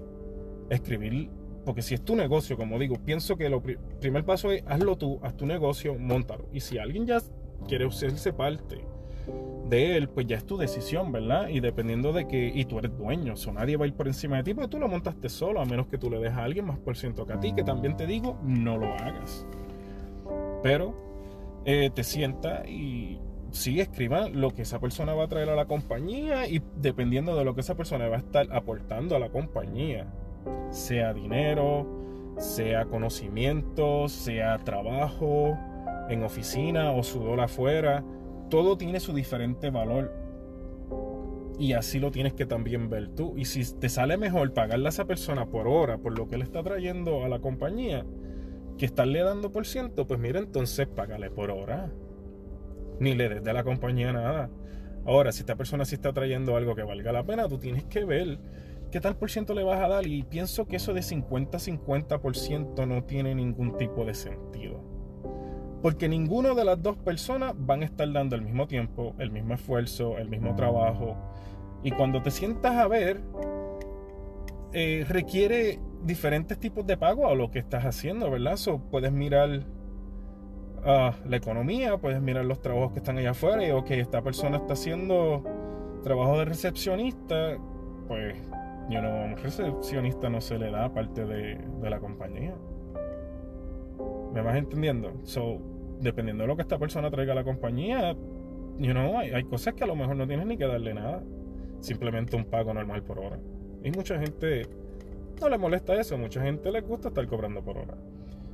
escribir, 0.70 1.30
porque 1.64 1.82
si 1.82 1.94
es 1.94 2.02
tu 2.02 2.16
negocio, 2.16 2.56
como 2.56 2.78
digo, 2.78 2.96
pienso 3.04 3.36
que 3.36 3.46
el 3.46 3.60
primer 4.00 4.24
paso 4.24 4.50
es 4.52 4.62
hazlo 4.66 4.96
tú, 4.96 5.18
haz 5.22 5.36
tu 5.36 5.46
negocio, 5.46 5.94
montalo. 5.98 6.48
Y 6.52 6.60
si 6.60 6.78
alguien 6.78 7.06
ya 7.06 7.18
quiere 7.66 7.86
hacerse 7.86 8.32
parte 8.32 8.84
de 9.68 9.96
él, 9.96 10.08
pues 10.08 10.26
ya 10.26 10.36
es 10.36 10.44
tu 10.44 10.56
decisión, 10.56 11.12
¿verdad? 11.12 11.48
Y 11.48 11.60
dependiendo 11.60 12.12
de 12.12 12.26
que, 12.26 12.50
y 12.54 12.64
tú 12.64 12.78
eres 12.78 12.96
dueño, 12.96 13.34
o 13.34 13.52
nadie 13.52 13.76
va 13.76 13.84
a 13.84 13.88
ir 13.88 13.94
por 13.94 14.06
encima 14.06 14.38
de 14.38 14.44
ti, 14.44 14.54
porque 14.54 14.68
tú 14.68 14.78
lo 14.78 14.88
montaste 14.88 15.28
solo, 15.28 15.60
a 15.60 15.64
menos 15.64 15.86
que 15.88 15.98
tú 15.98 16.10
le 16.10 16.18
dejes 16.18 16.38
a 16.38 16.44
alguien 16.44 16.64
más 16.64 16.78
por 16.78 16.96
ciento 16.96 17.26
que 17.26 17.34
a 17.34 17.40
ti, 17.40 17.52
que 17.52 17.64
también 17.64 17.96
te 17.96 18.06
digo, 18.06 18.38
no 18.42 18.78
lo 18.78 18.86
hagas. 18.94 19.46
Pero 20.62 20.94
eh, 21.64 21.90
te 21.94 22.02
sienta 22.02 22.66
y 22.66 23.20
sí 23.50 23.80
escriba 23.80 24.28
lo 24.28 24.50
que 24.54 24.62
esa 24.62 24.80
persona 24.80 25.14
va 25.14 25.24
a 25.24 25.28
traer 25.28 25.50
a 25.50 25.54
la 25.54 25.66
compañía 25.66 26.48
y 26.48 26.62
dependiendo 26.76 27.36
de 27.36 27.44
lo 27.44 27.54
que 27.54 27.60
esa 27.60 27.76
persona 27.76 28.08
va 28.08 28.16
a 28.16 28.20
estar 28.20 28.48
aportando 28.52 29.16
a 29.16 29.18
la 29.18 29.30
compañía, 29.30 30.06
sea 30.70 31.12
dinero, 31.12 31.86
sea 32.38 32.86
conocimiento, 32.86 34.08
sea 34.08 34.58
trabajo 34.58 35.58
en 36.08 36.22
oficina 36.22 36.92
o 36.92 37.02
sudor 37.02 37.40
afuera, 37.40 38.04
todo 38.48 38.76
tiene 38.76 39.00
su 39.00 39.12
diferente 39.12 39.70
valor. 39.70 40.12
Y 41.58 41.72
así 41.72 41.98
lo 41.98 42.10
tienes 42.10 42.34
que 42.34 42.46
también 42.46 42.88
ver 42.88 43.08
tú. 43.08 43.34
Y 43.36 43.44
si 43.44 43.64
te 43.74 43.88
sale 43.88 44.16
mejor 44.16 44.52
pagarle 44.52 44.86
a 44.86 44.90
esa 44.90 45.06
persona 45.06 45.46
por 45.46 45.66
hora, 45.66 45.98
por 45.98 46.16
lo 46.16 46.28
que 46.28 46.38
le 46.38 46.44
está 46.44 46.62
trayendo 46.62 47.24
a 47.24 47.28
la 47.28 47.40
compañía, 47.40 48.06
que 48.76 48.86
estarle 48.86 49.20
dando 49.22 49.50
por 49.50 49.66
ciento, 49.66 50.06
pues 50.06 50.20
mira, 50.20 50.38
entonces 50.38 50.86
págale 50.86 51.30
por 51.30 51.50
hora 51.50 51.90
ni 53.00 53.14
le 53.14 53.28
des 53.28 53.44
de 53.44 53.52
la 53.52 53.64
compañía 53.64 54.12
nada. 54.12 54.50
Ahora, 55.04 55.32
si 55.32 55.40
esta 55.40 55.56
persona 55.56 55.84
sí 55.84 55.94
está 55.94 56.12
trayendo 56.12 56.56
algo 56.56 56.74
que 56.74 56.82
valga 56.82 57.12
la 57.12 57.24
pena, 57.24 57.48
tú 57.48 57.58
tienes 57.58 57.84
que 57.84 58.04
ver 58.04 58.38
qué 58.90 59.00
tal 59.00 59.16
por 59.16 59.30
ciento 59.30 59.54
le 59.54 59.62
vas 59.62 59.80
a 59.80 59.88
dar. 59.88 60.06
Y 60.06 60.22
pienso 60.24 60.66
que 60.66 60.76
eso 60.76 60.92
de 60.92 61.00
50-50% 61.00 62.86
no 62.86 63.04
tiene 63.04 63.34
ningún 63.34 63.76
tipo 63.76 64.04
de 64.04 64.14
sentido. 64.14 64.97
Porque 65.82 66.08
ninguna 66.08 66.54
de 66.54 66.64
las 66.64 66.82
dos 66.82 66.96
personas 66.96 67.54
van 67.56 67.82
a 67.82 67.84
estar 67.84 68.10
dando 68.12 68.34
el 68.34 68.42
mismo 68.42 68.66
tiempo, 68.66 69.14
el 69.18 69.30
mismo 69.30 69.54
esfuerzo, 69.54 70.18
el 70.18 70.28
mismo 70.28 70.54
trabajo. 70.56 71.16
Y 71.82 71.92
cuando 71.92 72.20
te 72.20 72.30
sientas 72.30 72.76
a 72.76 72.88
ver, 72.88 73.20
eh, 74.72 75.06
requiere 75.08 75.80
diferentes 76.04 76.58
tipos 76.58 76.86
de 76.86 76.96
pago 76.96 77.28
a 77.28 77.34
lo 77.34 77.50
que 77.50 77.58
estás 77.58 77.84
haciendo, 77.84 78.30
¿verdad? 78.30 78.56
So, 78.56 78.78
puedes 78.90 79.12
mirar 79.12 79.64
ah, 80.84 81.14
la 81.26 81.36
economía, 81.36 81.96
puedes 81.98 82.20
mirar 82.20 82.44
los 82.44 82.60
trabajos 82.60 82.92
que 82.92 82.98
están 82.98 83.18
allá 83.18 83.30
afuera 83.30 83.66
y, 83.66 83.70
ok, 83.70 83.90
esta 83.92 84.22
persona 84.22 84.58
está 84.58 84.74
haciendo 84.74 85.44
trabajo 86.02 86.38
de 86.38 86.44
recepcionista, 86.44 87.56
pues, 88.06 88.36
yo 88.90 89.02
no, 89.02 89.24
un 89.24 89.36
recepcionista 89.36 90.28
no 90.28 90.40
se 90.40 90.58
le 90.58 90.70
da 90.70 90.92
parte 90.92 91.24
de, 91.24 91.56
de 91.56 91.90
la 91.90 91.98
compañía. 92.00 92.54
¿Me 94.32 94.42
vas 94.42 94.56
entendiendo? 94.56 95.12
So, 95.24 95.60
dependiendo 96.00 96.44
de 96.44 96.48
lo 96.48 96.56
que 96.56 96.62
esta 96.62 96.78
persona 96.78 97.10
traiga 97.10 97.32
a 97.32 97.36
la 97.36 97.44
compañía, 97.44 98.14
you 98.78 98.92
know, 98.92 99.18
hay, 99.18 99.30
hay 99.30 99.44
cosas 99.44 99.74
que 99.74 99.84
a 99.84 99.86
lo 99.86 99.96
mejor 99.96 100.16
no 100.16 100.26
tienes 100.26 100.46
ni 100.46 100.56
que 100.56 100.66
darle 100.66 100.94
nada. 100.94 101.22
Simplemente 101.80 102.36
un 102.36 102.44
pago 102.44 102.74
normal 102.74 103.02
por 103.02 103.18
hora. 103.18 103.38
Y 103.82 103.90
mucha 103.90 104.18
gente 104.18 104.66
no 105.40 105.48
le 105.48 105.58
molesta 105.58 105.94
eso, 105.94 106.18
mucha 106.18 106.42
gente 106.42 106.70
le 106.72 106.80
gusta 106.80 107.08
estar 107.08 107.26
cobrando 107.26 107.62
por 107.62 107.78
hora. 107.78 107.94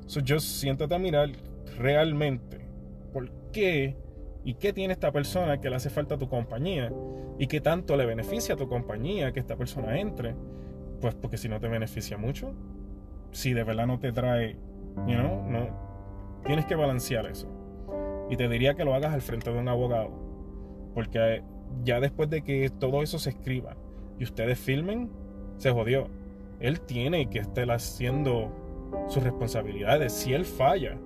So, 0.06 0.20
yo 0.20 0.38
siéntate 0.38 0.94
a 0.94 0.98
mirar 0.98 1.30
realmente 1.78 2.60
por 3.12 3.30
qué 3.52 3.96
y 4.44 4.54
qué 4.54 4.72
tiene 4.72 4.92
esta 4.92 5.10
persona 5.10 5.60
que 5.60 5.70
le 5.70 5.76
hace 5.76 5.88
falta 5.88 6.16
a 6.16 6.18
tu 6.18 6.28
compañía 6.28 6.92
y 7.38 7.46
qué 7.46 7.60
tanto 7.60 7.96
le 7.96 8.04
beneficia 8.04 8.54
a 8.54 8.58
tu 8.58 8.68
compañía 8.68 9.32
que 9.32 9.40
esta 9.40 9.56
persona 9.56 9.98
entre. 9.98 10.34
Pues 11.00 11.14
porque 11.14 11.36
si 11.36 11.48
no 11.48 11.60
te 11.60 11.68
beneficia 11.68 12.18
mucho, 12.18 12.54
si 13.32 13.52
de 13.52 13.64
verdad 13.64 13.86
no 13.86 13.98
te 13.98 14.12
trae 14.12 14.56
No. 14.96 15.68
Tienes 16.44 16.66
que 16.66 16.74
balancear 16.74 17.26
eso. 17.26 17.48
Y 18.30 18.36
te 18.36 18.48
diría 18.48 18.74
que 18.74 18.84
lo 18.84 18.94
hagas 18.94 19.12
al 19.12 19.22
frente 19.22 19.52
de 19.52 19.58
un 19.58 19.68
abogado. 19.68 20.10
Porque 20.94 21.42
ya 21.82 22.00
después 22.00 22.30
de 22.30 22.42
que 22.42 22.70
todo 22.70 23.02
eso 23.02 23.18
se 23.18 23.30
escriba 23.30 23.76
y 24.18 24.24
ustedes 24.24 24.58
filmen, 24.58 25.10
se 25.56 25.70
jodió. 25.70 26.08
Él 26.60 26.80
tiene 26.80 27.28
que 27.28 27.38
estar 27.38 27.70
haciendo 27.70 28.52
sus 29.08 29.22
responsabilidades. 29.22 30.12
Si 30.12 30.32
él 30.32 30.44
falla, 30.44 30.96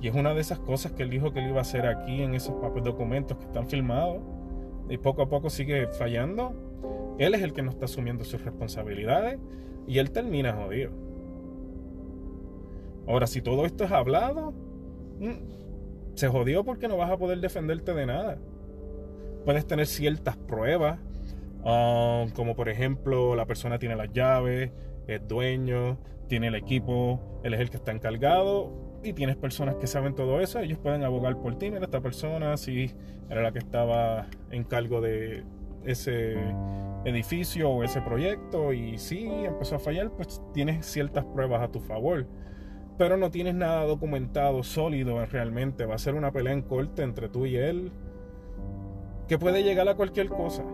y 0.00 0.08
es 0.08 0.14
una 0.14 0.34
de 0.34 0.40
esas 0.40 0.58
cosas 0.58 0.92
que 0.92 1.02
él 1.02 1.10
dijo 1.10 1.32
que 1.32 1.40
él 1.40 1.48
iba 1.48 1.58
a 1.58 1.62
hacer 1.62 1.86
aquí 1.86 2.22
en 2.22 2.34
esos 2.34 2.54
papeles 2.56 2.84
documentos 2.84 3.38
que 3.38 3.44
están 3.44 3.66
filmados, 3.68 4.20
y 4.88 4.98
poco 4.98 5.22
a 5.22 5.28
poco 5.28 5.48
sigue 5.48 5.86
fallando, 5.88 6.54
él 7.18 7.34
es 7.34 7.42
el 7.42 7.52
que 7.52 7.62
no 7.62 7.70
está 7.70 7.86
asumiendo 7.86 8.24
sus 8.24 8.44
responsabilidades 8.44 9.38
y 9.86 9.98
él 9.98 10.10
termina 10.10 10.52
jodido. 10.52 10.90
Ahora, 13.06 13.26
si 13.26 13.42
todo 13.42 13.66
esto 13.66 13.84
es 13.84 13.92
hablado, 13.92 14.52
mm, 15.20 16.14
se 16.14 16.28
jodió 16.28 16.64
porque 16.64 16.88
no 16.88 16.96
vas 16.96 17.10
a 17.10 17.16
poder 17.16 17.40
defenderte 17.40 17.92
de 17.94 18.06
nada. 18.06 18.38
Puedes 19.44 19.66
tener 19.66 19.86
ciertas 19.86 20.36
pruebas, 20.36 20.98
um, 21.64 22.30
como 22.30 22.54
por 22.56 22.68
ejemplo 22.68 23.34
la 23.36 23.46
persona 23.46 23.78
tiene 23.78 23.96
las 23.96 24.12
llaves, 24.12 24.70
es 25.06 25.26
dueño, 25.28 25.98
tiene 26.28 26.46
el 26.48 26.54
equipo, 26.54 27.20
él 27.42 27.54
es 27.54 27.60
el 27.60 27.70
que 27.70 27.76
está 27.76 27.92
encargado 27.92 28.72
y 29.02 29.12
tienes 29.12 29.36
personas 29.36 29.76
que 29.76 29.86
saben 29.86 30.14
todo 30.14 30.40
eso, 30.40 30.60
ellos 30.60 30.78
pueden 30.78 31.04
abogar 31.04 31.36
por 31.36 31.58
ti, 31.58 31.70
mira 31.70 31.84
esta 31.84 32.00
persona, 32.00 32.56
si 32.56 32.90
era 33.28 33.42
la 33.42 33.52
que 33.52 33.58
estaba 33.58 34.26
en 34.50 34.64
cargo 34.64 35.02
de 35.02 35.44
ese 35.84 36.36
edificio 37.04 37.68
o 37.68 37.84
ese 37.84 38.00
proyecto 38.00 38.72
y 38.72 38.96
si 38.96 39.26
empezó 39.26 39.76
a 39.76 39.78
fallar, 39.78 40.10
pues 40.12 40.40
tienes 40.54 40.86
ciertas 40.86 41.26
pruebas 41.26 41.60
a 41.60 41.68
tu 41.70 41.80
favor 41.80 42.26
pero 42.96 43.16
no 43.16 43.30
tienes 43.30 43.54
nada 43.54 43.84
documentado, 43.84 44.62
sólido 44.62 45.24
realmente. 45.26 45.84
Va 45.84 45.96
a 45.96 45.98
ser 45.98 46.14
una 46.14 46.30
pelea 46.32 46.52
en 46.52 46.62
corte 46.62 47.02
entre 47.02 47.28
tú 47.28 47.46
y 47.46 47.56
él 47.56 47.90
que 49.28 49.38
puede 49.38 49.62
llegar 49.62 49.88
a 49.88 49.94
cualquier 49.94 50.28
cosa. 50.28 50.64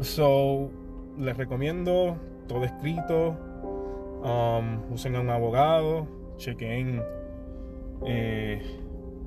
So, 0.00 0.70
les 1.18 1.36
recomiendo 1.36 2.16
todo 2.46 2.64
escrito. 2.64 3.36
Um, 4.22 4.90
usen 4.90 5.16
a 5.16 5.20
un 5.20 5.28
abogado, 5.28 6.06
chequen 6.38 7.02
eh, 8.06 8.62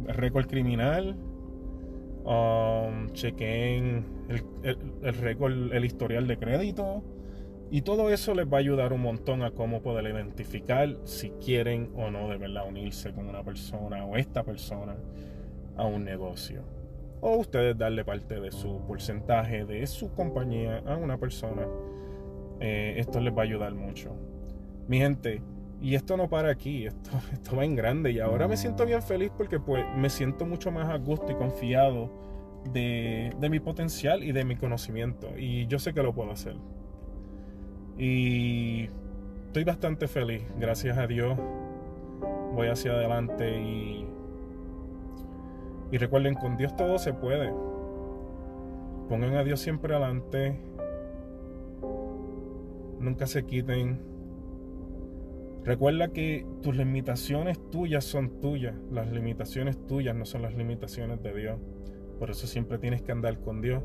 récord 0.07 0.47
criminal, 0.47 1.15
um, 2.25 3.07
chequen 3.11 4.05
el, 4.27 4.43
el 5.03 5.13
récord, 5.13 5.71
el 5.71 5.85
historial 5.85 6.25
de 6.25 6.37
crédito 6.37 7.03
y 7.69 7.81
todo 7.81 8.09
eso 8.09 8.33
les 8.33 8.47
va 8.47 8.57
a 8.57 8.59
ayudar 8.59 8.93
un 8.93 9.01
montón 9.01 9.43
a 9.43 9.51
cómo 9.51 9.81
poder 9.81 10.05
identificar 10.05 10.95
si 11.03 11.31
quieren 11.31 11.91
o 11.95 12.09
no 12.09 12.29
de 12.29 12.37
verdad 12.37 12.67
unirse 12.67 13.11
con 13.11 13.27
una 13.27 13.43
persona 13.43 14.05
o 14.05 14.15
esta 14.15 14.43
persona 14.43 14.95
a 15.75 15.85
un 15.85 16.05
negocio. 16.05 16.63
O 17.19 17.35
ustedes 17.37 17.77
darle 17.77 18.05
parte 18.05 18.39
de 18.39 18.51
su 18.51 18.81
porcentaje 18.87 19.65
de 19.65 19.85
su 19.87 20.13
compañía 20.13 20.81
a 20.85 20.95
una 20.95 21.17
persona. 21.17 21.67
Eh, 22.59 22.95
esto 22.97 23.19
les 23.19 23.33
va 23.33 23.41
a 23.41 23.45
ayudar 23.45 23.73
mucho. 23.73 24.15
Mi 24.87 24.99
gente, 24.99 25.41
y 25.81 25.95
esto 25.95 26.15
no 26.15 26.29
para 26.29 26.49
aquí, 26.49 26.85
esto, 26.85 27.09
esto 27.33 27.55
va 27.57 27.65
en 27.65 27.75
grande. 27.75 28.11
Y 28.11 28.19
ahora 28.19 28.47
me 28.47 28.55
siento 28.55 28.85
bien 28.85 29.01
feliz 29.01 29.31
porque 29.35 29.59
pues 29.59 29.83
me 29.95 30.09
siento 30.09 30.45
mucho 30.45 30.71
más 30.71 30.87
a 30.89 30.97
gusto 30.97 31.31
y 31.31 31.35
confiado 31.35 32.09
de, 32.71 33.33
de 33.39 33.49
mi 33.49 33.59
potencial 33.59 34.23
y 34.23 34.31
de 34.31 34.45
mi 34.45 34.55
conocimiento. 34.55 35.37
Y 35.37 35.67
yo 35.67 35.79
sé 35.79 35.93
que 35.93 36.01
lo 36.01 36.13
puedo 36.13 36.31
hacer. 36.31 36.55
Y 37.97 38.89
estoy 39.47 39.63
bastante 39.63 40.07
feliz, 40.07 40.43
gracias 40.59 40.97
a 40.97 41.07
Dios. 41.07 41.37
Voy 42.53 42.67
hacia 42.67 42.91
adelante 42.91 43.59
y, 43.59 44.05
y 45.91 45.97
recuerden, 45.97 46.35
con 46.35 46.57
Dios 46.57 46.75
todo 46.75 46.99
se 46.99 47.13
puede. 47.13 47.51
Pongan 49.09 49.35
a 49.35 49.43
Dios 49.43 49.61
siempre 49.61 49.95
adelante. 49.95 50.59
Nunca 52.99 53.25
se 53.25 53.45
quiten. 53.45 53.99
Recuerda 55.63 56.09
que 56.09 56.45
tus 56.61 56.75
limitaciones 56.75 57.59
tuyas 57.71 58.03
son 58.03 58.39
tuyas. 58.39 58.75
Las 58.91 59.11
limitaciones 59.11 59.77
tuyas 59.87 60.15
no 60.15 60.25
son 60.25 60.41
las 60.43 60.55
limitaciones 60.55 61.21
de 61.23 61.33
Dios. 61.33 61.59
Por 62.19 62.29
eso 62.29 62.47
siempre 62.47 62.77
tienes 62.77 63.01
que 63.01 63.11
andar 63.11 63.39
con 63.39 63.61
Dios. 63.61 63.83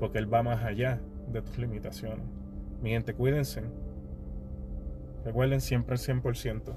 Porque 0.00 0.18
Él 0.18 0.32
va 0.32 0.42
más 0.42 0.64
allá 0.64 1.00
de 1.28 1.42
tus 1.42 1.58
limitaciones. 1.58 2.37
Mi 2.82 2.90
gente, 2.90 3.14
cuídense. 3.14 3.62
Recuerden 5.24 5.60
siempre 5.60 5.96
el 5.96 6.00
100%. 6.00 6.74